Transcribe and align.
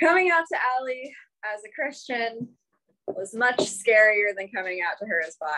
coming 0.00 0.30
out 0.30 0.44
to 0.50 0.58
Allie 0.78 1.14
as 1.44 1.60
a 1.64 1.72
Christian 1.74 2.48
was 3.06 3.34
much 3.34 3.58
scarier 3.58 4.36
than 4.36 4.50
coming 4.54 4.80
out 4.86 4.98
to 4.98 5.06
her 5.06 5.22
as 5.26 5.36
bi. 5.40 5.48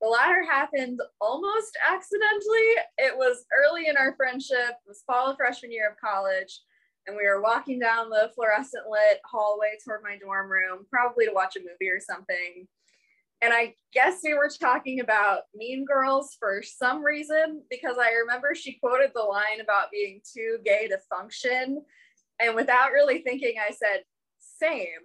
The 0.00 0.08
latter 0.08 0.44
happened 0.44 1.00
almost 1.20 1.76
accidentally. 1.86 2.74
It 2.98 3.16
was 3.16 3.44
early 3.52 3.88
in 3.88 3.96
our 3.96 4.14
friendship, 4.16 4.70
it 4.70 4.86
was 4.86 5.02
fall 5.06 5.30
of 5.30 5.36
freshman 5.36 5.72
year 5.72 5.90
of 5.90 5.96
college, 6.00 6.60
and 7.06 7.16
we 7.16 7.26
were 7.26 7.42
walking 7.42 7.80
down 7.80 8.08
the 8.08 8.30
fluorescent 8.34 8.84
lit 8.88 9.20
hallway 9.24 9.76
toward 9.84 10.02
my 10.02 10.16
dorm 10.16 10.50
room, 10.50 10.86
probably 10.90 11.26
to 11.26 11.32
watch 11.32 11.56
a 11.56 11.60
movie 11.60 11.90
or 11.90 12.00
something. 12.00 12.68
And 13.40 13.52
I 13.52 13.74
guess 13.92 14.20
we 14.24 14.34
were 14.34 14.50
talking 14.50 15.00
about 15.00 15.42
Mean 15.54 15.84
Girls 15.84 16.36
for 16.38 16.60
some 16.62 17.04
reason, 17.04 17.62
because 17.70 17.96
I 17.96 18.10
remember 18.12 18.54
she 18.54 18.78
quoted 18.78 19.10
the 19.14 19.22
line 19.22 19.60
about 19.62 19.92
being 19.92 20.20
too 20.32 20.58
gay 20.64 20.88
to 20.88 20.98
function. 21.08 21.84
And 22.40 22.54
without 22.54 22.92
really 22.92 23.20
thinking, 23.20 23.54
I 23.60 23.72
said, 23.72 24.04
same. 24.38 25.02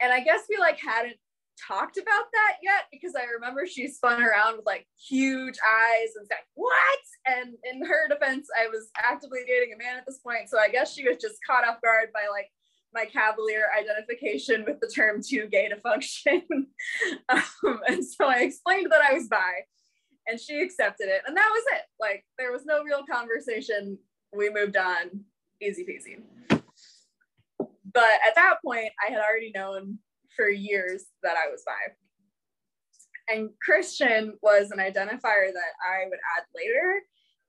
And 0.00 0.12
I 0.12 0.20
guess 0.20 0.42
we 0.48 0.58
like 0.58 0.78
hadn't 0.78 1.16
talked 1.56 1.96
about 1.96 2.24
that 2.32 2.56
yet 2.62 2.86
because 2.90 3.14
I 3.14 3.24
remember 3.32 3.66
she 3.66 3.88
spun 3.88 4.22
around 4.22 4.56
with 4.56 4.66
like 4.66 4.86
huge 5.08 5.56
eyes 5.66 6.10
and 6.16 6.26
said, 6.26 6.38
What? 6.54 6.98
And 7.26 7.54
in 7.64 7.86
her 7.86 8.08
defense, 8.08 8.48
I 8.58 8.68
was 8.68 8.90
actively 8.98 9.40
dating 9.46 9.72
a 9.74 9.78
man 9.78 9.96
at 9.96 10.06
this 10.06 10.18
point. 10.18 10.48
So 10.48 10.58
I 10.58 10.68
guess 10.68 10.92
she 10.92 11.08
was 11.08 11.16
just 11.20 11.36
caught 11.46 11.66
off 11.66 11.80
guard 11.80 12.08
by 12.12 12.26
like 12.30 12.50
my 12.92 13.04
cavalier 13.06 13.66
identification 13.76 14.64
with 14.64 14.80
the 14.80 14.88
term 14.88 15.20
too 15.22 15.48
gay 15.50 15.68
to 15.68 15.76
function. 15.76 16.42
um, 17.28 17.80
and 17.88 18.04
so 18.04 18.26
I 18.26 18.40
explained 18.40 18.90
that 18.90 19.02
I 19.02 19.14
was 19.14 19.28
bi 19.28 19.64
and 20.26 20.40
she 20.40 20.60
accepted 20.60 21.08
it. 21.08 21.22
And 21.26 21.36
that 21.36 21.50
was 21.50 21.64
it. 21.72 21.82
Like 22.00 22.24
there 22.38 22.52
was 22.52 22.64
no 22.64 22.82
real 22.82 23.04
conversation. 23.10 23.98
We 24.36 24.50
moved 24.50 24.76
on, 24.76 25.24
easy 25.60 25.84
peasy. 25.84 26.22
But 27.92 28.10
at 28.26 28.34
that 28.34 28.56
point, 28.64 28.90
I 29.06 29.10
had 29.10 29.20
already 29.20 29.52
known 29.54 29.98
for 30.36 30.48
years 30.48 31.04
that 31.22 31.36
I 31.36 31.50
was 31.50 31.62
bi. 31.64 31.72
And 33.34 33.50
Christian 33.62 34.34
was 34.42 34.70
an 34.70 34.78
identifier 34.78 35.52
that 35.52 35.72
I 35.86 36.04
would 36.08 36.18
add 36.36 36.44
later. 36.54 37.00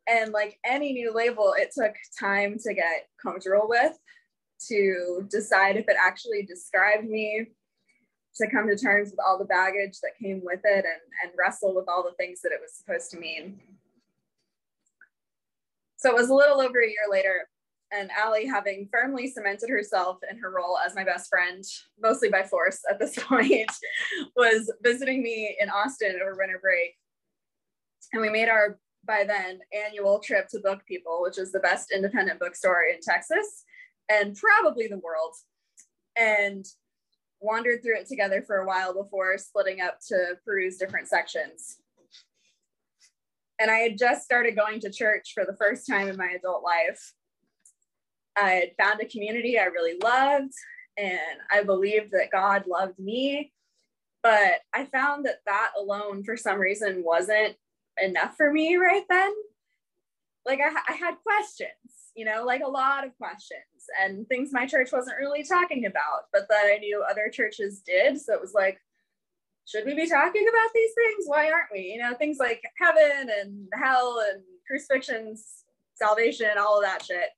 And 0.07 0.31
like 0.31 0.59
any 0.63 0.93
new 0.93 1.13
label, 1.13 1.55
it 1.57 1.71
took 1.75 1.93
time 2.19 2.57
to 2.63 2.73
get 2.73 3.07
comfortable 3.21 3.67
with, 3.67 3.97
to 4.69 5.27
decide 5.31 5.77
if 5.77 5.89
it 5.89 5.97
actually 5.99 6.43
described 6.43 7.09
me, 7.09 7.47
to 8.35 8.47
come 8.49 8.67
to 8.67 8.77
terms 8.77 9.09
with 9.09 9.19
all 9.25 9.39
the 9.39 9.45
baggage 9.45 9.99
that 10.03 10.11
came 10.21 10.41
with 10.43 10.59
it, 10.63 10.85
and, 10.85 11.01
and 11.23 11.31
wrestle 11.37 11.73
with 11.73 11.85
all 11.87 12.03
the 12.03 12.15
things 12.17 12.41
that 12.41 12.51
it 12.51 12.59
was 12.61 12.73
supposed 12.73 13.09
to 13.11 13.17
mean. 13.17 13.59
So 15.97 16.11
it 16.11 16.15
was 16.15 16.29
a 16.29 16.35
little 16.35 16.61
over 16.61 16.79
a 16.79 16.87
year 16.87 17.07
later 17.09 17.47
and 17.95 18.09
Allie, 18.11 18.45
having 18.45 18.87
firmly 18.91 19.27
cemented 19.27 19.69
herself 19.69 20.17
in 20.29 20.37
her 20.37 20.51
role 20.51 20.77
as 20.85 20.95
my 20.95 21.03
best 21.03 21.29
friend, 21.29 21.63
mostly 22.01 22.29
by 22.29 22.43
force 22.43 22.81
at 22.89 22.99
this 22.99 23.15
point, 23.23 23.71
was 24.35 24.71
visiting 24.83 25.23
me 25.23 25.55
in 25.59 25.69
Austin 25.69 26.19
over 26.21 26.35
winter 26.37 26.59
break. 26.61 26.95
And 28.13 28.21
we 28.21 28.29
made 28.29 28.49
our, 28.49 28.79
by 29.05 29.23
then, 29.25 29.59
annual 29.73 30.19
trip 30.19 30.47
to 30.49 30.59
Book 30.59 30.81
People, 30.87 31.21
which 31.21 31.37
is 31.37 31.51
the 31.51 31.59
best 31.59 31.91
independent 31.91 32.39
bookstore 32.39 32.83
in 32.83 32.99
Texas 33.01 33.63
and 34.09 34.35
probably 34.35 34.87
the 34.87 34.99
world. 34.99 35.35
And 36.17 36.65
wandered 37.41 37.83
through 37.83 37.97
it 37.97 38.07
together 38.07 38.41
for 38.41 38.57
a 38.57 38.67
while 38.67 38.93
before 38.93 39.37
splitting 39.37 39.81
up 39.81 39.99
to 40.07 40.37
peruse 40.45 40.77
different 40.77 41.07
sections. 41.07 41.77
And 43.59 43.69
I 43.69 43.77
had 43.77 43.97
just 43.97 44.23
started 44.23 44.55
going 44.55 44.79
to 44.81 44.89
church 44.89 45.31
for 45.33 45.45
the 45.45 45.55
first 45.55 45.87
time 45.87 46.09
in 46.09 46.17
my 46.17 46.35
adult 46.37 46.63
life 46.63 47.13
I 48.37 48.51
had 48.51 48.71
found 48.77 49.01
a 49.01 49.05
community 49.05 49.57
I 49.57 49.65
really 49.65 49.97
loved, 50.03 50.53
and 50.97 51.19
I 51.51 51.63
believed 51.63 52.11
that 52.11 52.31
God 52.31 52.65
loved 52.67 52.99
me. 52.99 53.51
But 54.23 54.61
I 54.73 54.85
found 54.85 55.25
that 55.25 55.41
that 55.45 55.71
alone, 55.77 56.23
for 56.23 56.35
some 56.35 56.59
reason, 56.59 57.03
wasn't 57.03 57.55
enough 58.01 58.35
for 58.35 58.51
me 58.51 58.75
right 58.75 59.05
then. 59.09 59.33
Like, 60.45 60.59
I, 60.59 60.93
I 60.93 60.95
had 60.95 61.15
questions, 61.23 62.11
you 62.15 62.25
know, 62.25 62.43
like 62.43 62.61
a 62.61 62.69
lot 62.69 63.05
of 63.05 63.17
questions, 63.17 63.61
and 64.01 64.27
things 64.27 64.49
my 64.51 64.65
church 64.65 64.91
wasn't 64.91 65.17
really 65.19 65.43
talking 65.43 65.85
about, 65.85 66.25
but 66.33 66.47
that 66.49 66.71
I 66.73 66.77
knew 66.77 67.03
other 67.03 67.29
churches 67.31 67.81
did. 67.85 68.19
So 68.19 68.33
it 68.33 68.41
was 68.41 68.53
like, 68.53 68.79
should 69.67 69.85
we 69.85 69.95
be 69.95 70.07
talking 70.07 70.47
about 70.47 70.69
these 70.73 70.91
things? 70.93 71.25
Why 71.25 71.49
aren't 71.49 71.71
we? 71.73 71.81
You 71.81 71.99
know, 71.99 72.13
things 72.15 72.37
like 72.39 72.63
heaven 72.79 73.29
and 73.39 73.67
hell 73.73 74.23
and 74.31 74.43
crucifixions, 74.69 75.63
salvation, 75.95 76.57
all 76.59 76.77
of 76.77 76.83
that 76.83 77.03
shit 77.03 77.29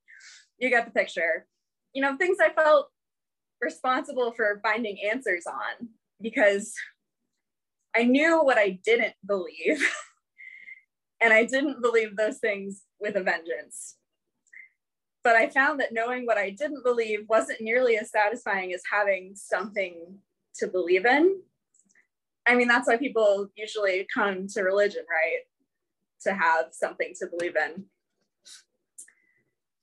you 0.59 0.69
get 0.69 0.85
the 0.85 0.91
picture. 0.91 1.45
You 1.93 2.01
know, 2.01 2.17
things 2.17 2.37
I 2.41 2.49
felt 2.49 2.89
responsible 3.61 4.33
for 4.33 4.59
finding 4.63 4.97
answers 5.11 5.45
on 5.47 5.89
because 6.21 6.73
I 7.95 8.03
knew 8.03 8.43
what 8.43 8.57
I 8.57 8.79
didn't 8.83 9.15
believe. 9.25 9.85
and 11.21 11.33
I 11.33 11.45
didn't 11.45 11.81
believe 11.81 12.15
those 12.15 12.37
things 12.37 12.83
with 12.99 13.15
a 13.15 13.23
vengeance. 13.23 13.95
But 15.23 15.35
I 15.35 15.49
found 15.49 15.79
that 15.79 15.93
knowing 15.93 16.25
what 16.25 16.37
I 16.37 16.51
didn't 16.51 16.83
believe 16.83 17.25
wasn't 17.27 17.61
nearly 17.61 17.97
as 17.97 18.11
satisfying 18.11 18.73
as 18.73 18.81
having 18.91 19.33
something 19.35 20.19
to 20.57 20.67
believe 20.67 21.05
in. 21.05 21.41
I 22.47 22.55
mean, 22.55 22.67
that's 22.67 22.87
why 22.87 22.97
people 22.97 23.49
usually 23.55 24.07
come 24.13 24.47
to 24.49 24.61
religion, 24.61 25.03
right? 25.09 25.41
To 26.23 26.33
have 26.33 26.67
something 26.71 27.13
to 27.19 27.27
believe 27.27 27.55
in 27.57 27.85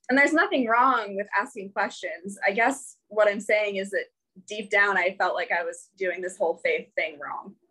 and 0.09 0.19
there's 0.19 0.33
nothing 0.33 0.69
wrong 0.69 1.17
with 1.17 1.27
asking 1.39 1.73
questions. 1.73 2.39
I 2.47 2.53
guess 2.53 2.97
what 3.09 3.29
I'm 3.29 3.41
saying 3.41 3.77
is 3.77 3.91
that 3.91 4.07
deep 4.47 4.71
down, 4.71 4.97
I 4.97 5.17
felt 5.19 5.35
like 5.35 5.51
I 5.51 5.65
was 5.65 5.89
doing 5.99 6.21
this 6.21 6.37
whole 6.37 6.61
faith 6.65 6.89
thing 6.95 7.19
wrong. 7.19 7.55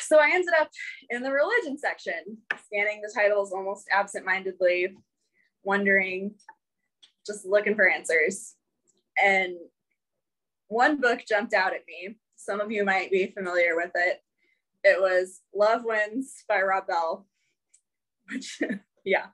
So 0.00 0.18
I 0.18 0.30
ended 0.32 0.54
up 0.58 0.70
in 1.10 1.22
the 1.22 1.30
religion 1.30 1.76
section, 1.76 2.38
scanning 2.66 3.02
the 3.02 3.12
titles 3.14 3.52
almost 3.52 3.86
absentmindedly, 3.92 4.96
wondering, 5.62 6.34
just 7.26 7.44
looking 7.44 7.74
for 7.74 7.88
answers. 7.88 8.54
And 9.22 9.56
one 10.68 11.00
book 11.00 11.20
jumped 11.28 11.52
out 11.52 11.74
at 11.74 11.86
me. 11.86 12.16
Some 12.36 12.60
of 12.60 12.70
you 12.70 12.84
might 12.84 13.10
be 13.10 13.26
familiar 13.26 13.76
with 13.76 13.90
it. 13.94 14.22
It 14.84 15.00
was 15.00 15.40
Love 15.54 15.82
Wins 15.84 16.44
by 16.48 16.60
Rob 16.62 16.86
Bell, 16.86 17.26
which 18.32 18.60
yeah. 19.04 19.26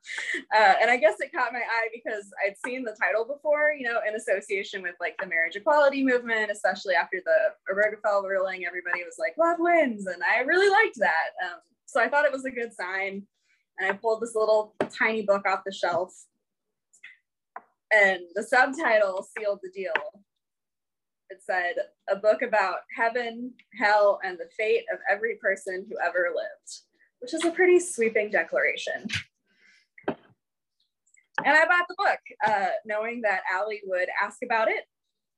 Uh, 0.54 0.74
and 0.80 0.90
I 0.90 0.96
guess 0.96 1.14
it 1.20 1.32
caught 1.32 1.52
my 1.52 1.60
eye 1.60 1.88
because 1.92 2.26
I'd 2.44 2.56
seen 2.64 2.82
the 2.82 2.96
title 3.00 3.24
before, 3.24 3.72
you 3.72 3.86
know, 3.86 4.00
in 4.06 4.16
association 4.16 4.82
with 4.82 4.96
like 5.00 5.16
the 5.20 5.26
marriage 5.26 5.54
equality 5.56 6.04
movement, 6.04 6.50
especially 6.50 6.94
after 6.94 7.18
the 7.24 7.72
Obergefell 7.72 8.28
ruling, 8.28 8.66
everybody 8.66 9.04
was 9.04 9.16
like, 9.18 9.34
love 9.38 9.58
wins. 9.60 10.06
And 10.06 10.22
I 10.22 10.40
really 10.40 10.68
liked 10.68 10.98
that. 10.98 11.30
Um, 11.44 11.60
so 11.86 12.00
I 12.00 12.08
thought 12.08 12.24
it 12.24 12.32
was 12.32 12.44
a 12.44 12.50
good 12.50 12.72
sign. 12.74 13.26
And 13.78 13.90
I 13.90 13.92
pulled 13.94 14.20
this 14.20 14.34
little 14.34 14.74
tiny 14.90 15.22
book 15.22 15.46
off 15.46 15.62
the 15.64 15.72
shelf. 15.72 16.12
And 17.92 18.20
the 18.34 18.42
subtitle 18.42 19.26
sealed 19.36 19.60
the 19.62 19.70
deal. 19.70 19.92
It 21.30 21.42
said, 21.44 21.74
a 22.08 22.16
book 22.16 22.42
about 22.42 22.78
heaven, 22.96 23.52
hell, 23.78 24.18
and 24.24 24.36
the 24.36 24.48
fate 24.56 24.84
of 24.92 24.98
every 25.08 25.36
person 25.36 25.86
who 25.88 25.96
ever 26.04 26.32
lived, 26.34 26.80
which 27.20 27.34
is 27.34 27.44
a 27.44 27.52
pretty 27.52 27.78
sweeping 27.78 28.30
declaration. 28.30 29.06
And 31.44 31.56
I 31.56 31.66
bought 31.66 31.86
the 31.88 31.94
book, 31.96 32.18
uh, 32.46 32.68
knowing 32.84 33.22
that 33.22 33.42
Allie 33.52 33.82
would 33.84 34.08
ask 34.22 34.38
about 34.44 34.68
it 34.68 34.84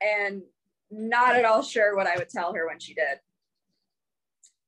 and 0.01 0.43
not 0.91 1.37
at 1.37 1.45
all 1.45 1.63
sure 1.63 1.97
what 1.97 2.07
I 2.07 2.17
would 2.17 2.29
tell 2.29 2.53
her 2.55 2.67
when 2.67 2.79
she 2.79 2.95
did. 2.95 3.19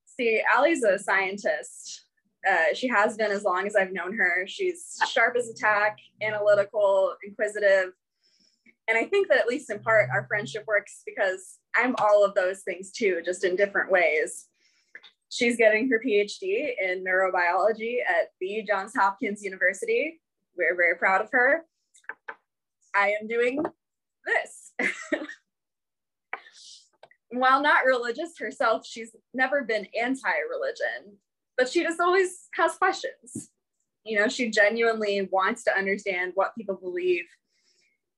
See, 0.07 0.43
Allie's 0.55 0.85
a 0.85 0.99
scientist. 0.99 2.07
Uh, 2.49 2.75
she 2.75 2.89
has 2.89 3.17
been 3.17 3.31
as 3.31 3.43
long 3.43 3.67
as 3.67 3.75
I've 3.75 3.93
known 3.93 4.17
her. 4.17 4.47
She's 4.47 4.97
sharp 5.11 5.37
as 5.37 5.49
a 5.49 5.55
tack, 5.55 5.99
analytical, 6.23 7.15
inquisitive. 7.27 7.93
And 8.87 8.99
I 8.99 9.05
think 9.07 9.29
that 9.29 9.39
at 9.39 9.49
least 9.49 9.71
in 9.71 9.81
part, 9.81 10.11
our 10.13 10.27
friendship 10.27 10.65
works 10.67 11.03
because 11.07 11.59
I'm 11.75 11.95
all 11.99 12.25
of 12.25 12.35
those 12.35 12.61
things 12.63 12.93
too, 12.93 13.23
just 13.25 13.45
in 13.45 13.57
different 13.57 13.91
ways. 13.91 14.47
She's 15.31 15.57
getting 15.57 15.91
her 15.91 16.01
PhD 16.05 16.75
in 16.81 17.03
neurobiology 17.03 17.97
at 18.09 18.29
the 18.41 18.63
Johns 18.63 18.95
Hopkins 18.95 19.43
University, 19.43 20.21
we're 20.57 20.77
very 20.77 20.97
proud 20.97 21.21
of 21.21 21.31
her. 21.33 21.65
I 22.95 23.15
am 23.21 23.27
doing 23.27 23.63
this. 24.27 24.73
While 27.31 27.63
not 27.63 27.85
religious 27.85 28.39
herself, 28.39 28.87
she's 28.87 29.15
never 29.33 29.65
been 29.65 29.89
anti 30.01 30.29
religion, 30.51 31.19
but 31.59 31.69
she 31.69 31.83
just 31.83 32.01
always 32.01 32.49
has 32.55 32.77
questions. 32.77 33.51
You 34.05 34.21
know, 34.21 34.29
she 34.29 34.51
genuinely 34.51 35.29
wants 35.33 35.65
to 35.65 35.77
understand 35.77 36.33
what 36.35 36.55
people 36.57 36.77
believe 36.77 37.25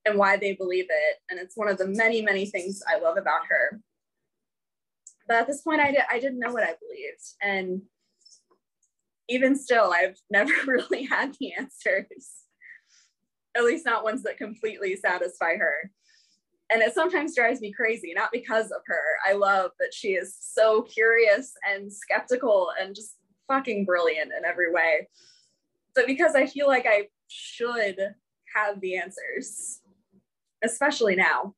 and 0.05 0.19
why 0.19 0.37
they 0.37 0.55
believe 0.55 0.87
it. 0.89 1.17
And 1.31 1.41
it's 1.41 1.57
one 1.57 1.69
of 1.69 1.79
the 1.79 1.87
many, 1.87 2.21
many 2.23 2.47
things 2.47 2.83
I 2.89 2.99
love 2.99 3.17
about 3.17 3.47
her. 3.49 3.81
But 5.27 5.39
at 5.39 5.47
this 5.47 5.63
point, 5.63 5.81
I, 5.81 5.91
did, 5.91 6.03
I 6.11 6.19
didn't 6.19 6.39
know 6.39 6.53
what 6.53 6.63
I 6.63 6.75
believed. 6.81 7.23
And 7.43 7.83
even 9.29 9.57
still, 9.57 9.93
I've 9.93 10.19
never 10.31 10.53
really 10.67 11.05
had 11.05 11.37
the 11.39 11.53
answers. 11.55 12.31
at 13.57 13.65
least 13.65 13.87
not 13.87 14.05
ones 14.05 14.23
that 14.23 14.39
completely 14.39 14.97
satisfy 14.97 15.57
her. 15.57 15.91
And 16.71 16.83
it 16.83 16.95
sometimes 16.95 17.35
drives 17.35 17.61
me 17.61 17.73
crazy, 17.73 18.13
not 18.13 18.33
because 18.33 18.73
of 18.73 18.83
her. 18.87 19.03
I 19.25 19.35
love 19.35 19.71
that 19.79 19.95
she 19.95 20.09
is 20.09 20.37
so 20.39 20.83
curious 20.83 21.55
and 21.69 21.93
skeptical 21.93 22.71
and 22.81 22.95
just 22.95 23.15
fucking 23.47 23.85
brilliant 23.85 24.33
in 24.37 24.45
every 24.45 24.73
way. 24.73 25.09
But 25.95 26.07
because 26.07 26.35
I 26.35 26.47
feel 26.47 26.67
like 26.67 26.85
I 26.87 27.09
should 27.29 27.99
have 28.55 28.81
the 28.81 28.97
answers, 28.97 29.81
especially 30.65 31.17
now. 31.17 31.55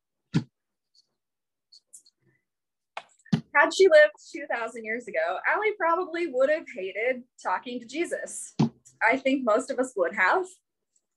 Had 3.55 3.73
she 3.75 3.89
lived 3.89 4.13
2,000 4.33 4.85
years 4.85 5.09
ago, 5.09 5.39
Allie 5.49 5.73
probably 5.79 6.27
would 6.29 6.51
have 6.51 6.67
hated 6.75 7.23
talking 7.43 7.81
to 7.81 7.87
Jesus. 7.87 8.55
I 9.03 9.17
think 9.17 9.45
most 9.45 9.71
of 9.71 9.79
us 9.79 9.93
would 9.97 10.15
have. 10.15 10.45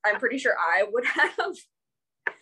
I'm 0.05 0.19
pretty 0.19 0.37
sure 0.37 0.55
I 0.57 0.83
would 0.89 1.05
have. 1.05 1.55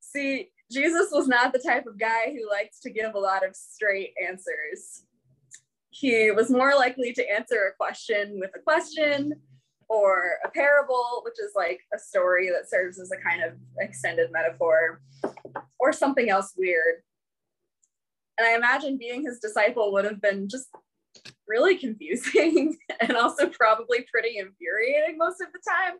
See, 0.00 0.50
Jesus 0.70 1.08
was 1.12 1.28
not 1.28 1.52
the 1.52 1.58
type 1.58 1.86
of 1.86 1.98
guy 1.98 2.32
who 2.32 2.50
liked 2.50 2.82
to 2.82 2.90
give 2.90 3.14
a 3.14 3.18
lot 3.18 3.46
of 3.46 3.54
straight 3.54 4.14
answers. 4.26 5.04
He 5.90 6.30
was 6.30 6.50
more 6.50 6.74
likely 6.74 7.12
to 7.12 7.30
answer 7.30 7.72
a 7.72 7.76
question 7.76 8.38
with 8.40 8.50
a 8.54 8.60
question 8.60 9.34
or 9.88 10.38
a 10.44 10.50
parable, 10.50 11.22
which 11.24 11.40
is 11.40 11.52
like 11.56 11.80
a 11.94 11.98
story 11.98 12.50
that 12.50 12.68
serves 12.68 13.00
as 13.00 13.10
a 13.10 13.22
kind 13.22 13.42
of 13.42 13.54
extended 13.80 14.30
metaphor, 14.30 15.00
or 15.78 15.92
something 15.92 16.28
else 16.28 16.52
weird. 16.56 17.02
And 18.38 18.46
I 18.46 18.54
imagine 18.54 18.98
being 18.98 19.24
his 19.24 19.40
disciple 19.40 19.92
would 19.92 20.04
have 20.04 20.20
been 20.20 20.48
just 20.48 20.68
really 21.48 21.76
confusing 21.76 22.76
and 23.00 23.16
also 23.16 23.48
probably 23.48 24.06
pretty 24.10 24.38
infuriating 24.38 25.18
most 25.18 25.40
of 25.40 25.48
the 25.52 25.60
time. 25.68 25.98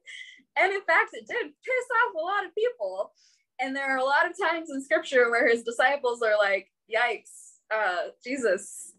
And 0.57 0.73
in 0.73 0.81
fact, 0.83 1.11
it 1.13 1.27
did 1.27 1.47
piss 1.47 1.89
off 2.07 2.15
a 2.15 2.25
lot 2.25 2.47
of 2.47 2.55
people. 2.55 3.13
And 3.61 3.75
there 3.75 3.93
are 3.93 3.99
a 3.99 4.05
lot 4.05 4.31
of 4.31 4.37
times 4.39 4.71
in 4.71 4.83
scripture 4.83 5.31
where 5.31 5.49
his 5.49 5.65
disciples 5.65 6.23
are 6.23 6.37
like, 6.39 6.69
yikes, 6.93 7.59
uh, 7.75 8.11
Jesus, 8.25 8.93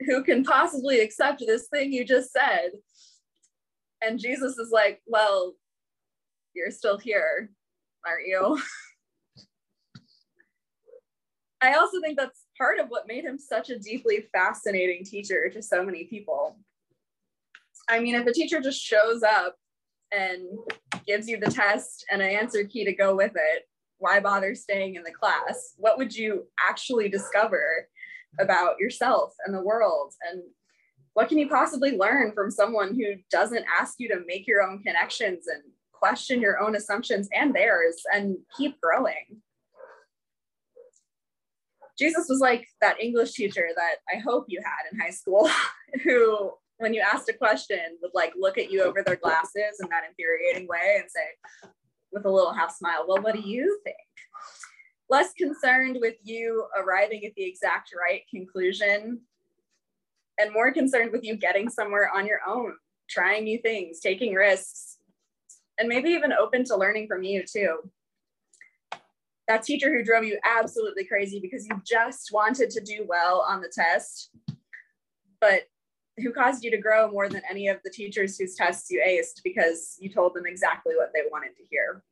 who 0.00 0.24
can 0.24 0.44
possibly 0.44 1.00
accept 1.00 1.40
this 1.46 1.68
thing 1.68 1.92
you 1.92 2.04
just 2.04 2.32
said? 2.32 2.70
And 4.02 4.18
Jesus 4.18 4.58
is 4.58 4.70
like, 4.72 5.00
well, 5.06 5.54
you're 6.54 6.70
still 6.70 6.98
here, 6.98 7.50
aren't 8.06 8.26
you? 8.26 8.60
I 11.64 11.74
also 11.74 12.00
think 12.00 12.18
that's 12.18 12.46
part 12.58 12.78
of 12.78 12.88
what 12.88 13.08
made 13.08 13.24
him 13.24 13.38
such 13.38 13.70
a 13.70 13.78
deeply 13.78 14.26
fascinating 14.32 15.04
teacher 15.04 15.48
to 15.50 15.62
so 15.62 15.84
many 15.84 16.04
people. 16.04 16.58
I 17.88 18.00
mean, 18.00 18.14
if 18.14 18.26
a 18.26 18.32
teacher 18.32 18.60
just 18.60 18.80
shows 18.80 19.22
up 19.22 19.56
and 20.12 20.42
gives 21.06 21.28
you 21.28 21.38
the 21.38 21.50
test 21.50 22.04
and 22.10 22.22
an 22.22 22.28
answer 22.28 22.64
key 22.64 22.84
to 22.84 22.94
go 22.94 23.16
with 23.16 23.32
it, 23.34 23.64
why 23.98 24.20
bother 24.20 24.54
staying 24.54 24.96
in 24.96 25.02
the 25.02 25.12
class? 25.12 25.74
What 25.76 25.98
would 25.98 26.14
you 26.14 26.46
actually 26.60 27.08
discover 27.08 27.88
about 28.38 28.78
yourself 28.78 29.34
and 29.46 29.54
the 29.54 29.62
world? 29.62 30.12
And 30.30 30.42
what 31.14 31.28
can 31.28 31.38
you 31.38 31.48
possibly 31.48 31.96
learn 31.96 32.32
from 32.32 32.50
someone 32.50 32.94
who 32.94 33.14
doesn't 33.30 33.64
ask 33.80 33.94
you 33.98 34.08
to 34.08 34.24
make 34.26 34.46
your 34.46 34.62
own 34.62 34.82
connections 34.82 35.46
and 35.46 35.62
question 35.92 36.40
your 36.40 36.60
own 36.60 36.76
assumptions 36.76 37.28
and 37.32 37.54
theirs 37.54 38.02
and 38.12 38.36
keep 38.56 38.80
growing? 38.80 39.42
Jesus 41.98 42.26
was 42.28 42.40
like 42.40 42.66
that 42.80 43.00
English 43.00 43.32
teacher 43.32 43.68
that 43.76 43.96
I 44.12 44.18
hope 44.18 44.46
you 44.48 44.60
had 44.64 44.92
in 44.92 44.98
high 44.98 45.10
school 45.10 45.48
who 46.04 46.52
when 46.78 46.92
you 46.92 47.00
asked 47.00 47.28
a 47.28 47.32
question 47.32 47.78
would 48.02 48.10
like 48.14 48.32
look 48.36 48.58
at 48.58 48.70
you 48.70 48.82
over 48.82 49.02
their 49.02 49.16
glasses 49.16 49.78
in 49.80 49.88
that 49.90 50.02
infuriating 50.08 50.66
way 50.66 50.98
and 50.98 51.08
say 51.08 51.70
with 52.12 52.24
a 52.24 52.30
little 52.30 52.52
half 52.52 52.74
smile, 52.74 53.04
well, 53.06 53.22
what 53.22 53.34
do 53.34 53.40
you 53.40 53.80
think? 53.84 53.96
Less 55.08 55.32
concerned 55.34 55.98
with 56.00 56.14
you 56.22 56.66
arriving 56.76 57.24
at 57.24 57.34
the 57.36 57.44
exact 57.44 57.90
right 57.98 58.22
conclusion 58.30 59.20
and 60.38 60.52
more 60.52 60.72
concerned 60.72 61.12
with 61.12 61.22
you 61.22 61.36
getting 61.36 61.68
somewhere 61.68 62.10
on 62.14 62.26
your 62.26 62.40
own, 62.46 62.74
trying 63.08 63.44
new 63.44 63.58
things, 63.58 64.00
taking 64.00 64.34
risks, 64.34 64.98
and 65.78 65.88
maybe 65.88 66.10
even 66.10 66.32
open 66.32 66.64
to 66.64 66.76
learning 66.76 67.06
from 67.06 67.22
you 67.22 67.44
too 67.46 67.78
that 69.48 69.62
teacher 69.62 69.94
who 69.94 70.04
drove 70.04 70.24
you 70.24 70.38
absolutely 70.44 71.04
crazy 71.04 71.38
because 71.40 71.66
you 71.66 71.80
just 71.86 72.30
wanted 72.32 72.70
to 72.70 72.80
do 72.80 73.04
well 73.06 73.44
on 73.46 73.60
the 73.60 73.72
test, 73.72 74.30
but 75.40 75.62
who 76.18 76.32
caused 76.32 76.64
you 76.64 76.70
to 76.70 76.78
grow 76.78 77.10
more 77.10 77.28
than 77.28 77.42
any 77.50 77.68
of 77.68 77.78
the 77.84 77.90
teachers 77.90 78.38
whose 78.38 78.54
tests 78.54 78.90
you 78.90 79.02
aced 79.06 79.42
because 79.42 79.96
you 80.00 80.08
told 80.08 80.34
them 80.34 80.46
exactly 80.46 80.94
what 80.96 81.10
they 81.12 81.22
wanted 81.30 81.56
to 81.56 81.62
hear. 81.68 82.02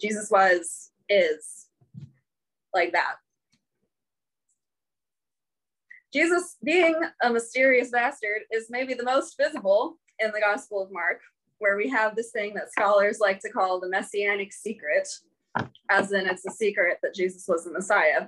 Jesus 0.00 0.30
was, 0.30 0.90
is 1.08 1.66
like 2.72 2.92
that. 2.92 3.16
Jesus 6.12 6.56
being 6.62 6.94
a 7.22 7.30
mysterious 7.30 7.90
bastard 7.90 8.42
is 8.52 8.66
maybe 8.70 8.94
the 8.94 9.04
most 9.04 9.36
visible 9.36 9.98
in 10.20 10.30
the 10.30 10.40
Gospel 10.40 10.82
of 10.82 10.92
Mark, 10.92 11.20
where 11.58 11.76
we 11.76 11.88
have 11.88 12.14
this 12.14 12.30
thing 12.30 12.54
that 12.54 12.70
scholars 12.70 13.18
like 13.20 13.40
to 13.40 13.50
call 13.50 13.80
the 13.80 13.88
messianic 13.88 14.52
secret, 14.52 15.08
as 15.90 16.12
in 16.12 16.26
it's 16.26 16.46
a 16.46 16.50
secret 16.50 16.98
that 17.02 17.14
Jesus 17.14 17.44
was 17.48 17.64
the 17.64 17.72
Messiah. 17.72 18.26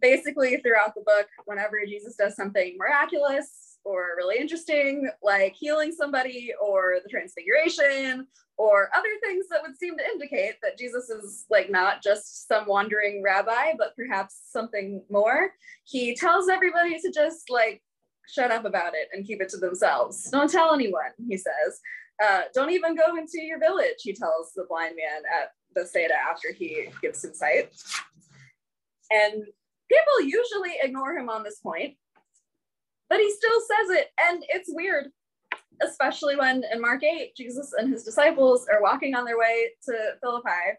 Basically, 0.00 0.58
throughout 0.58 0.94
the 0.94 1.02
book, 1.02 1.26
whenever 1.46 1.84
Jesus 1.86 2.16
does 2.16 2.36
something 2.36 2.76
miraculous 2.78 3.78
or 3.84 4.14
really 4.16 4.38
interesting, 4.38 5.10
like 5.22 5.54
healing 5.54 5.92
somebody 5.92 6.52
or 6.60 6.96
the 7.02 7.08
transfiguration 7.08 8.26
or 8.58 8.90
other 8.94 9.08
things 9.22 9.46
that 9.48 9.62
would 9.62 9.76
seem 9.76 9.96
to 9.96 10.04
indicate 10.04 10.56
that 10.62 10.76
Jesus 10.76 11.08
is 11.08 11.46
like 11.48 11.70
not 11.70 12.02
just 12.02 12.48
some 12.48 12.66
wandering 12.66 13.22
rabbi, 13.22 13.72
but 13.78 13.94
perhaps 13.96 14.36
something 14.50 15.02
more, 15.10 15.52
he 15.84 16.14
tells 16.14 16.48
everybody 16.48 16.98
to 17.00 17.10
just 17.12 17.50
like 17.50 17.82
shut 18.28 18.50
up 18.50 18.64
about 18.64 18.94
it 18.94 19.08
and 19.12 19.26
keep 19.26 19.40
it 19.40 19.48
to 19.48 19.56
themselves. 19.56 20.28
Don't 20.30 20.50
tell 20.50 20.74
anyone, 20.74 21.12
he 21.28 21.36
says. 21.36 21.80
Uh, 22.22 22.42
don't 22.52 22.70
even 22.72 22.96
go 22.96 23.16
into 23.16 23.40
your 23.40 23.60
village, 23.60 24.00
he 24.00 24.12
tells 24.12 24.52
the 24.54 24.64
blind 24.68 24.96
man 24.96 25.22
at 25.40 25.52
Bethsaida 25.74 26.14
after 26.14 26.52
he 26.52 26.88
gives 27.02 27.24
him 27.24 27.34
sight. 27.34 27.70
And 29.10 29.42
people 29.90 30.20
usually 30.20 30.74
ignore 30.82 31.16
him 31.16 31.28
on 31.28 31.42
this 31.42 31.60
point, 31.60 31.96
but 33.08 33.20
he 33.20 33.30
still 33.30 33.60
says 33.60 33.98
it. 33.98 34.08
And 34.20 34.44
it's 34.48 34.70
weird, 34.72 35.06
especially 35.82 36.36
when 36.36 36.62
in 36.72 36.80
Mark 36.80 37.02
8, 37.02 37.34
Jesus 37.36 37.72
and 37.76 37.90
his 37.90 38.04
disciples 38.04 38.66
are 38.72 38.82
walking 38.82 39.14
on 39.14 39.24
their 39.24 39.38
way 39.38 39.70
to 39.84 40.14
Philippi 40.22 40.78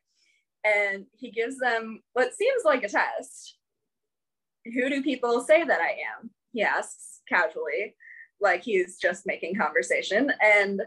and 0.63 1.05
he 1.17 1.31
gives 1.31 1.57
them 1.57 2.01
what 2.13 2.33
seems 2.33 2.63
like 2.65 2.83
a 2.83 2.89
test. 2.89 3.57
Who 4.65 4.89
do 4.89 5.01
people 5.01 5.41
say 5.41 5.63
that 5.63 5.81
I 5.81 5.91
am? 6.21 6.31
He 6.51 6.61
asks 6.61 7.21
casually, 7.29 7.95
like 8.41 8.63
he's 8.63 8.97
just 8.97 9.25
making 9.25 9.55
conversation. 9.55 10.31
And 10.43 10.81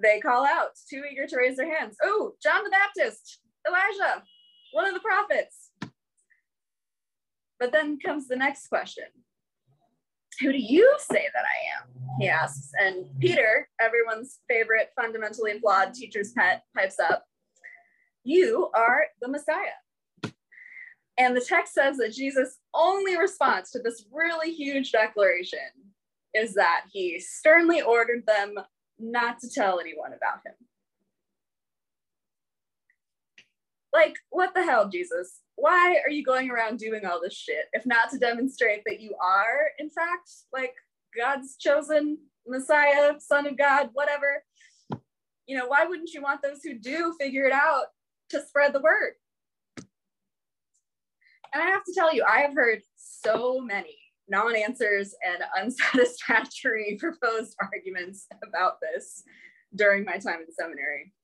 they 0.00 0.20
call 0.20 0.44
out, 0.44 0.70
too 0.88 1.02
eager 1.10 1.26
to 1.26 1.36
raise 1.36 1.56
their 1.56 1.74
hands. 1.76 1.96
Oh, 2.02 2.34
John 2.42 2.64
the 2.64 2.70
Baptist. 2.70 3.40
Elijah, 3.66 4.22
one 4.72 4.86
of 4.86 4.94
the 4.94 5.00
prophets. 5.00 5.70
But 7.58 7.72
then 7.72 7.98
comes 7.98 8.28
the 8.28 8.36
next 8.36 8.68
question 8.68 9.04
Who 10.40 10.52
do 10.52 10.58
you 10.58 10.96
say 10.98 11.26
that 11.34 11.44
I 11.44 11.80
am? 11.80 11.96
He 12.20 12.28
asks. 12.28 12.70
And 12.78 13.06
Peter, 13.20 13.68
everyone's 13.80 14.40
favorite 14.48 14.90
fundamentally 14.94 15.58
flawed 15.60 15.94
teacher's 15.94 16.32
pet, 16.32 16.62
pipes 16.76 16.98
up 16.98 17.24
You 18.24 18.70
are 18.74 19.06
the 19.20 19.28
Messiah. 19.28 20.32
And 21.18 21.34
the 21.34 21.40
text 21.40 21.72
says 21.72 21.96
that 21.96 22.12
Jesus' 22.12 22.58
only 22.74 23.16
response 23.16 23.70
to 23.70 23.78
this 23.78 24.04
really 24.12 24.52
huge 24.52 24.92
declaration 24.92 25.58
is 26.34 26.52
that 26.54 26.82
he 26.92 27.18
sternly 27.18 27.80
ordered 27.80 28.24
them 28.26 28.54
not 28.98 29.38
to 29.40 29.48
tell 29.48 29.80
anyone 29.80 30.12
about 30.12 30.44
him. 30.44 30.52
Like, 33.96 34.18
what 34.28 34.52
the 34.54 34.62
hell, 34.62 34.90
Jesus? 34.90 35.40
Why 35.54 35.96
are 36.04 36.10
you 36.10 36.22
going 36.22 36.50
around 36.50 36.78
doing 36.78 37.06
all 37.06 37.18
this 37.18 37.32
shit 37.32 37.64
if 37.72 37.86
not 37.86 38.10
to 38.10 38.18
demonstrate 38.18 38.82
that 38.84 39.00
you 39.00 39.14
are, 39.18 39.70
in 39.78 39.88
fact, 39.88 40.30
like 40.52 40.74
God's 41.16 41.56
chosen 41.56 42.18
Messiah, 42.46 43.14
Son 43.18 43.46
of 43.46 43.56
God, 43.56 43.88
whatever? 43.94 44.44
You 45.46 45.56
know, 45.56 45.66
why 45.66 45.86
wouldn't 45.86 46.12
you 46.12 46.20
want 46.20 46.42
those 46.42 46.58
who 46.62 46.74
do 46.74 47.14
figure 47.18 47.46
it 47.46 47.54
out 47.54 47.86
to 48.30 48.42
spread 48.46 48.74
the 48.74 48.82
word? 48.82 49.14
And 51.54 51.62
I 51.62 51.68
have 51.68 51.84
to 51.84 51.94
tell 51.94 52.14
you, 52.14 52.22
I 52.22 52.40
have 52.40 52.54
heard 52.54 52.82
so 52.96 53.62
many 53.62 53.96
non 54.28 54.54
answers 54.54 55.14
and 55.26 55.42
unsatisfactory 55.58 56.98
proposed 57.00 57.56
arguments 57.62 58.26
about 58.46 58.74
this 58.82 59.22
during 59.74 60.04
my 60.04 60.18
time 60.18 60.40
in 60.46 60.52
seminary. 60.52 61.14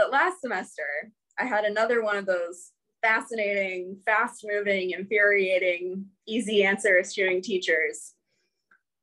But 0.00 0.12
last 0.12 0.40
semester, 0.40 1.12
I 1.38 1.44
had 1.44 1.66
another 1.66 2.02
one 2.02 2.16
of 2.16 2.24
those 2.24 2.72
fascinating, 3.02 3.98
fast 4.06 4.46
moving, 4.48 4.92
infuriating, 4.92 6.06
easy 6.26 6.64
answer 6.64 6.98
eschewing 6.98 7.42
teachers. 7.42 8.14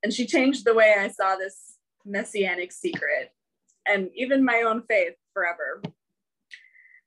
And 0.02 0.12
she 0.12 0.26
changed 0.26 0.64
the 0.64 0.74
way 0.74 0.96
I 0.98 1.06
saw 1.06 1.36
this 1.36 1.76
messianic 2.04 2.72
secret. 2.72 3.30
and 3.86 4.10
even 4.16 4.44
my 4.44 4.62
own 4.66 4.82
faith 4.88 5.14
forever. 5.32 5.80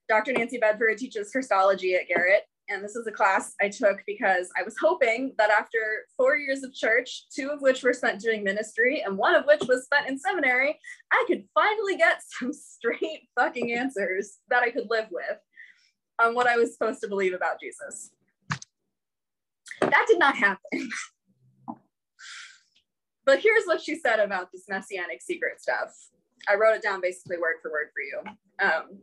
Dr. 0.08 0.32
Nancy 0.32 0.56
Bedford 0.56 0.96
teaches 0.96 1.30
Christology 1.30 1.94
at 1.94 2.08
Garrett, 2.08 2.44
and 2.68 2.82
this 2.82 2.96
is 2.96 3.06
a 3.06 3.12
class 3.12 3.54
I 3.60 3.68
took 3.68 4.02
because 4.06 4.48
I 4.58 4.62
was 4.62 4.76
hoping 4.80 5.34
that 5.38 5.50
after 5.50 5.78
four 6.16 6.36
years 6.36 6.62
of 6.62 6.72
church, 6.74 7.26
two 7.34 7.50
of 7.50 7.60
which 7.60 7.82
were 7.82 7.92
spent 7.92 8.20
doing 8.20 8.44
ministry 8.44 9.02
and 9.04 9.18
one 9.18 9.34
of 9.34 9.44
which 9.46 9.62
was 9.68 9.84
spent 9.84 10.08
in 10.08 10.18
seminary, 10.18 10.78
I 11.10 11.24
could 11.26 11.44
finally 11.54 11.96
get 11.96 12.22
some 12.38 12.52
straight 12.52 13.28
fucking 13.38 13.72
answers 13.72 14.38
that 14.48 14.62
I 14.62 14.70
could 14.70 14.88
live 14.90 15.08
with 15.10 15.38
on 16.20 16.34
what 16.34 16.46
I 16.46 16.56
was 16.56 16.72
supposed 16.72 17.00
to 17.00 17.08
believe 17.08 17.34
about 17.34 17.60
Jesus. 17.60 18.10
That 19.80 20.06
did 20.06 20.18
not 20.18 20.36
happen. 20.36 20.88
but 23.26 23.40
here's 23.40 23.64
what 23.64 23.80
she 23.82 23.96
said 23.96 24.20
about 24.20 24.52
this 24.52 24.64
messianic 24.68 25.20
secret 25.20 25.60
stuff. 25.60 25.90
I 26.48 26.54
wrote 26.54 26.74
it 26.74 26.82
down 26.82 27.00
basically 27.00 27.38
word 27.38 27.56
for 27.60 27.70
word 27.70 27.88
for 27.92 28.02
you. 28.02 28.22
Um, 28.64 28.98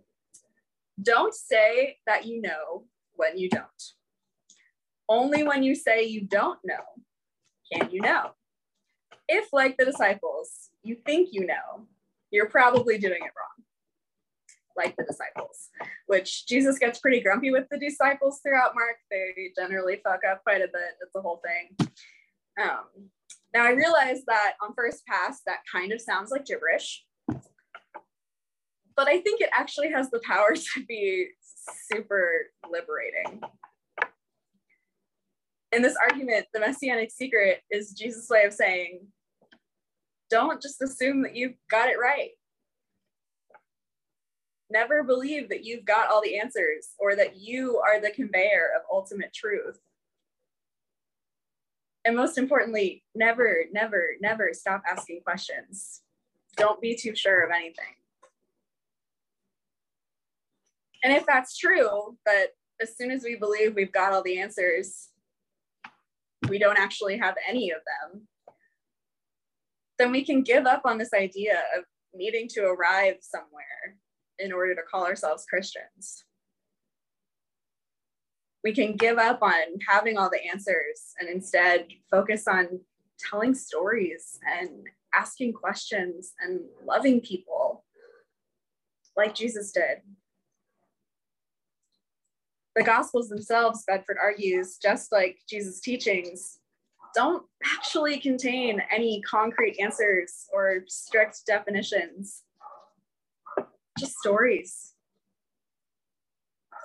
don't 1.01 1.33
say 1.33 1.97
that 2.05 2.25
you 2.25 2.41
know 2.41 2.85
when 3.19 3.37
you 3.37 3.49
don't. 3.49 3.83
Only 5.07 5.43
when 5.43 5.63
you 5.63 5.75
say 5.75 6.03
you 6.03 6.21
don't 6.21 6.59
know 6.63 6.83
can 7.71 7.89
you 7.91 8.01
know. 8.01 8.31
If, 9.27 9.49
like 9.53 9.77
the 9.77 9.85
disciples, 9.85 10.69
you 10.81 10.97
think 11.05 11.29
you 11.31 11.45
know, 11.45 11.85
you're 12.31 12.49
probably 12.49 12.97
doing 12.97 13.19
it 13.21 13.31
wrong, 13.37 13.65
like 14.75 14.95
the 14.95 15.03
disciples, 15.03 15.69
which 16.07 16.47
Jesus 16.47 16.79
gets 16.79 16.99
pretty 16.99 17.19
grumpy 17.21 17.51
with 17.51 17.65
the 17.69 17.77
disciples 17.77 18.39
throughout 18.41 18.73
Mark. 18.73 18.97
They 19.11 19.51
generally 19.55 20.01
fuck 20.03 20.21
up 20.29 20.41
quite 20.43 20.61
a 20.61 20.67
bit. 20.67 20.97
It's 21.01 21.15
a 21.15 21.21
whole 21.21 21.41
thing. 21.45 21.89
Um, 22.61 23.09
now, 23.53 23.65
I 23.65 23.71
realize 23.71 24.21
that 24.27 24.53
on 24.61 24.73
first 24.75 25.05
pass, 25.05 25.41
that 25.45 25.59
kind 25.71 25.91
of 25.91 26.01
sounds 26.01 26.31
like 26.31 26.45
gibberish, 26.45 27.03
but 28.95 29.07
I 29.07 29.21
think 29.21 29.41
it 29.41 29.49
actually 29.57 29.91
has 29.91 30.09
the 30.09 30.21
power 30.25 30.53
to 30.55 30.85
be 30.87 31.29
super 31.91 32.47
liberating. 32.69 33.41
In 35.71 35.81
this 35.81 35.95
argument, 36.01 36.47
the 36.53 36.59
messianic 36.59 37.11
secret 37.11 37.61
is 37.69 37.93
Jesus' 37.93 38.29
way 38.29 38.45
of 38.45 38.53
saying, 38.53 39.07
don't 40.29 40.61
just 40.61 40.81
assume 40.81 41.23
that 41.23 41.35
you've 41.35 41.55
got 41.69 41.89
it 41.89 41.97
right. 41.99 42.31
Never 44.71 45.03
believe 45.03 45.49
that 45.49 45.63
you've 45.63 45.85
got 45.85 46.09
all 46.09 46.21
the 46.21 46.39
answers 46.39 46.89
or 46.99 47.15
that 47.15 47.37
you 47.37 47.77
are 47.79 47.99
the 47.99 48.11
conveyor 48.11 48.69
of 48.75 48.83
ultimate 48.91 49.33
truth. 49.33 49.79
And 52.05 52.15
most 52.15 52.37
importantly, 52.37 53.03
never, 53.15 53.65
never, 53.71 54.11
never 54.21 54.49
stop 54.53 54.83
asking 54.89 55.21
questions. 55.21 56.01
Don't 56.55 56.81
be 56.81 56.95
too 56.95 57.15
sure 57.15 57.41
of 57.41 57.51
anything. 57.51 57.98
And 61.03 61.13
if 61.13 61.25
that's 61.25 61.57
true, 61.57 62.17
that 62.25 62.47
as 62.81 62.97
soon 62.97 63.11
as 63.11 63.23
we 63.23 63.35
believe 63.35 63.75
we've 63.75 63.91
got 63.91 64.13
all 64.13 64.23
the 64.23 64.39
answers, 64.39 65.09
we 66.47 66.59
don't 66.59 66.79
actually 66.79 67.17
have 67.17 67.35
any 67.47 67.71
of 67.71 67.79
them, 67.85 68.27
then 69.97 70.11
we 70.11 70.23
can 70.23 70.41
give 70.41 70.65
up 70.65 70.81
on 70.85 70.97
this 70.97 71.13
idea 71.13 71.61
of 71.77 71.83
needing 72.13 72.47
to 72.49 72.61
arrive 72.61 73.17
somewhere 73.21 73.97
in 74.39 74.51
order 74.53 74.73
to 74.75 74.81
call 74.89 75.05
ourselves 75.05 75.45
Christians. 75.49 76.23
We 78.63 78.73
can 78.73 78.95
give 78.95 79.17
up 79.17 79.41
on 79.41 79.79
having 79.87 80.17
all 80.17 80.29
the 80.29 80.45
answers 80.49 81.13
and 81.19 81.29
instead 81.29 81.87
focus 82.09 82.47
on 82.47 82.79
telling 83.19 83.53
stories 83.53 84.39
and 84.45 84.87
asking 85.13 85.53
questions 85.53 86.33
and 86.41 86.61
loving 86.85 87.21
people 87.21 87.83
like 89.15 89.35
Jesus 89.35 89.71
did 89.71 90.01
the 92.75 92.83
Gospels 92.83 93.29
themselves, 93.29 93.83
Bedford 93.87 94.17
argues, 94.21 94.77
just 94.77 95.11
like 95.11 95.39
Jesus' 95.49 95.81
teachings, 95.81 96.59
don't 97.15 97.43
actually 97.65 98.19
contain 98.19 98.81
any 98.91 99.21
concrete 99.21 99.79
answers 99.79 100.45
or 100.53 100.83
strict 100.87 101.41
definitions, 101.47 102.43
just 103.97 104.17
stories. 104.17 104.93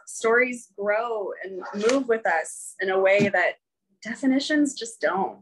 Stories 0.07 0.69
grow 0.79 1.31
and 1.45 1.63
move 1.91 2.09
with 2.09 2.27
us 2.27 2.75
in 2.81 2.91
a 2.91 2.99
way 2.99 3.29
that 3.29 3.55
definitions 4.03 4.75
just 4.75 5.01
don't. 5.01 5.41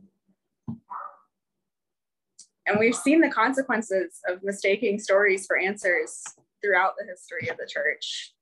And 2.66 2.78
we've 2.78 2.94
seen 2.94 3.20
the 3.20 3.30
consequences 3.30 4.20
of 4.28 4.42
mistaking 4.42 4.98
stories 4.98 5.46
for 5.46 5.58
answers 5.58 6.22
throughout 6.62 6.92
the 6.98 7.06
history 7.06 7.48
of 7.48 7.56
the 7.56 7.66
church, 7.66 8.34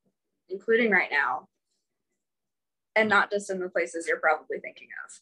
including 0.50 0.90
right 0.90 1.10
now 1.10 1.48
and 2.96 3.08
not 3.08 3.30
just 3.30 3.50
in 3.50 3.60
the 3.60 3.68
places 3.68 4.06
you're 4.06 4.20
probably 4.20 4.58
thinking 4.60 4.88
of. 5.04 5.20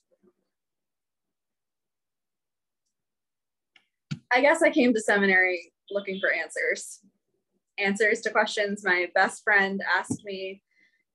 I 4.33 4.41
guess 4.41 4.63
I 4.63 4.71
came 4.71 4.93
to 4.95 5.01
seminary 5.01 5.73
looking 5.91 6.21
for 6.21 6.33
answers. 6.33 7.01
Answers 7.79 8.21
to 8.23 8.31
questions 8.31 8.85
my 8.85 9.09
best 9.15 9.43
friend 9.43 9.83
asked 9.97 10.25
me 10.25 10.63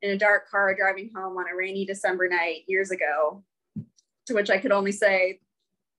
in 0.02 0.12
a 0.12 0.18
dark 0.18 0.50
car 0.50 0.76
driving 0.76 1.12
home 1.16 1.38
on 1.38 1.46
a 1.52 1.56
rainy 1.56 1.86
December 1.86 2.28
night 2.28 2.64
years 2.68 2.92
ago, 2.92 3.44
to 4.26 4.34
which 4.34 4.50
I 4.50 4.58
could 4.58 4.72
only 4.72 4.92
say, 4.92 5.40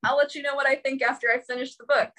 I'll 0.03 0.17
let 0.17 0.35
you 0.35 0.43
know 0.43 0.55
what 0.55 0.67
I 0.67 0.77
think 0.77 1.03
after 1.03 1.29
I 1.31 1.41
finish 1.41 1.77
the 1.77 1.85
book, 1.85 2.11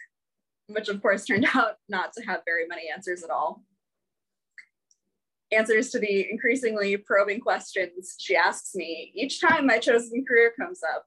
which 0.67 0.89
of 0.89 1.01
course 1.01 1.25
turned 1.25 1.47
out 1.53 1.77
not 1.89 2.13
to 2.13 2.25
have 2.25 2.41
very 2.45 2.67
many 2.67 2.83
answers 2.93 3.23
at 3.23 3.29
all 3.29 3.63
answers 5.55 5.89
to 5.91 5.99
the 5.99 6.29
increasingly 6.29 6.97
probing 6.97 7.39
questions 7.39 8.15
she 8.19 8.35
asks 8.35 8.75
me 8.75 9.11
each 9.15 9.41
time 9.41 9.65
my 9.65 9.77
chosen 9.77 10.25
career 10.25 10.53
comes 10.59 10.81
up 10.83 11.05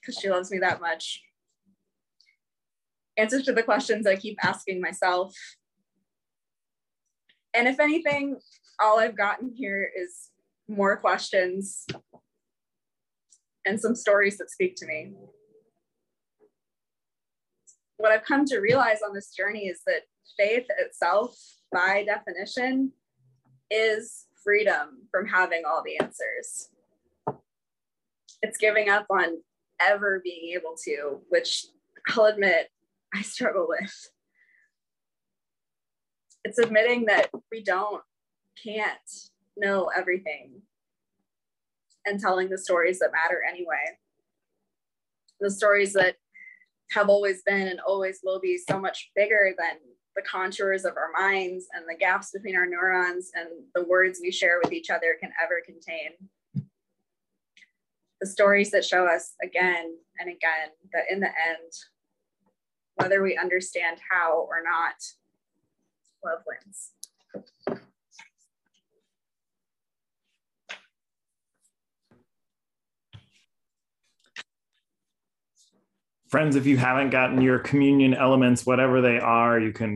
because 0.00 0.20
she 0.20 0.30
loves 0.30 0.50
me 0.50 0.58
that 0.58 0.80
much. 0.80 1.22
Answers 3.16 3.44
to 3.44 3.52
the 3.52 3.62
questions 3.62 4.06
I 4.06 4.16
keep 4.16 4.38
asking 4.44 4.80
myself. 4.80 5.34
And 7.54 7.68
if 7.68 7.78
anything, 7.78 8.38
all 8.82 8.98
I've 8.98 9.16
gotten 9.16 9.52
here 9.54 9.88
is 9.96 10.30
more 10.68 10.96
questions 10.96 11.86
and 13.64 13.80
some 13.80 13.94
stories 13.94 14.36
that 14.38 14.50
speak 14.50 14.74
to 14.76 14.86
me. 14.86 15.12
What 17.96 18.12
I've 18.12 18.24
come 18.24 18.44
to 18.46 18.58
realize 18.58 18.98
on 19.06 19.14
this 19.14 19.30
journey 19.34 19.68
is 19.68 19.80
that 19.86 20.02
faith 20.36 20.66
itself, 20.78 21.38
by 21.72 22.04
definition, 22.04 22.92
is 23.74 24.26
freedom 24.42 25.08
from 25.10 25.26
having 25.26 25.62
all 25.66 25.82
the 25.84 25.98
answers. 25.98 26.68
It's 28.42 28.58
giving 28.58 28.88
up 28.88 29.06
on 29.10 29.38
ever 29.80 30.20
being 30.22 30.54
able 30.54 30.76
to, 30.84 31.20
which 31.28 31.66
I'll 32.08 32.26
admit 32.26 32.68
I 33.14 33.22
struggle 33.22 33.66
with. 33.68 34.10
It's 36.44 36.58
admitting 36.58 37.06
that 37.06 37.30
we 37.50 37.62
don't, 37.62 38.02
can't 38.62 38.98
know 39.56 39.90
everything 39.96 40.62
and 42.06 42.20
telling 42.20 42.50
the 42.50 42.58
stories 42.58 42.98
that 42.98 43.12
matter 43.12 43.42
anyway. 43.48 43.98
The 45.40 45.50
stories 45.50 45.94
that 45.94 46.16
have 46.92 47.08
always 47.08 47.42
been 47.42 47.66
and 47.66 47.80
always 47.80 48.20
will 48.22 48.40
be 48.40 48.58
so 48.58 48.78
much 48.78 49.10
bigger 49.16 49.54
than 49.58 49.76
the 50.16 50.22
contours 50.22 50.84
of 50.84 50.96
our 50.96 51.10
minds 51.18 51.66
and 51.74 51.84
the 51.88 51.96
gaps 51.98 52.30
between 52.32 52.56
our 52.56 52.66
neurons 52.66 53.32
and 53.34 53.48
the 53.74 53.84
words 53.84 54.20
we 54.22 54.30
share 54.30 54.60
with 54.62 54.72
each 54.72 54.90
other 54.90 55.16
can 55.20 55.32
ever 55.42 55.60
contain. 55.64 56.12
The 58.20 58.26
stories 58.26 58.70
that 58.70 58.84
show 58.84 59.06
us 59.06 59.34
again 59.42 59.96
and 60.18 60.28
again 60.28 60.70
that 60.92 61.04
in 61.10 61.20
the 61.20 61.26
end, 61.26 61.72
whether 62.96 63.22
we 63.22 63.36
understand 63.36 63.98
how 64.08 64.46
or 64.48 64.62
not, 64.62 64.94
love 66.24 66.40
wins. 66.46 66.92
Friends, 76.34 76.56
if 76.56 76.66
you 76.66 76.76
haven't 76.76 77.10
gotten 77.10 77.40
your 77.40 77.60
communion 77.60 78.12
elements, 78.12 78.66
whatever 78.66 79.00
they 79.00 79.20
are, 79.20 79.60
you 79.60 79.72
can 79.72 79.92